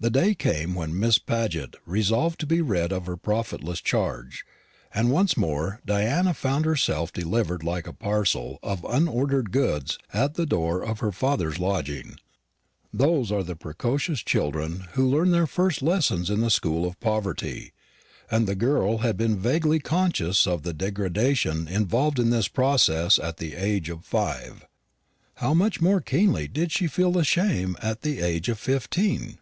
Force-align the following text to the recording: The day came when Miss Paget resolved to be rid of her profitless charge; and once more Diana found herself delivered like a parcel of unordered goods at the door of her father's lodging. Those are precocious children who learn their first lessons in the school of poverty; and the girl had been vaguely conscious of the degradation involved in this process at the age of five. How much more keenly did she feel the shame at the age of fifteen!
The 0.00 0.10
day 0.10 0.32
came 0.32 0.76
when 0.76 0.96
Miss 0.96 1.18
Paget 1.18 1.74
resolved 1.84 2.38
to 2.38 2.46
be 2.46 2.60
rid 2.60 2.92
of 2.92 3.06
her 3.06 3.16
profitless 3.16 3.80
charge; 3.80 4.44
and 4.94 5.10
once 5.10 5.36
more 5.36 5.80
Diana 5.84 6.34
found 6.34 6.66
herself 6.66 7.12
delivered 7.12 7.64
like 7.64 7.88
a 7.88 7.92
parcel 7.92 8.60
of 8.62 8.86
unordered 8.88 9.50
goods 9.50 9.98
at 10.14 10.34
the 10.34 10.46
door 10.46 10.84
of 10.84 11.00
her 11.00 11.10
father's 11.10 11.58
lodging. 11.58 12.14
Those 12.94 13.32
are 13.32 13.42
precocious 13.56 14.20
children 14.20 14.84
who 14.92 15.04
learn 15.04 15.32
their 15.32 15.48
first 15.48 15.82
lessons 15.82 16.30
in 16.30 16.42
the 16.42 16.50
school 16.50 16.86
of 16.86 17.00
poverty; 17.00 17.72
and 18.30 18.46
the 18.46 18.54
girl 18.54 18.98
had 18.98 19.16
been 19.16 19.36
vaguely 19.40 19.80
conscious 19.80 20.46
of 20.46 20.62
the 20.62 20.72
degradation 20.72 21.66
involved 21.66 22.20
in 22.20 22.30
this 22.30 22.46
process 22.46 23.18
at 23.18 23.38
the 23.38 23.56
age 23.56 23.90
of 23.90 24.04
five. 24.04 24.64
How 25.34 25.54
much 25.54 25.80
more 25.80 26.00
keenly 26.00 26.46
did 26.46 26.70
she 26.70 26.86
feel 26.86 27.10
the 27.10 27.24
shame 27.24 27.76
at 27.82 28.02
the 28.02 28.20
age 28.20 28.48
of 28.48 28.60
fifteen! 28.60 29.38